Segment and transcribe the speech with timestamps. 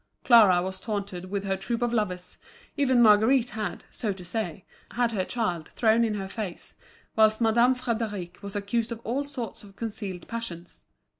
[0.23, 2.39] Clara was taunted with her troop of lovers,
[2.75, 6.73] even Marguerite had, so to say, had her child thrown in her face,
[7.15, 10.87] whilst Madame Frédéric was accused of all sorts of concealed passions.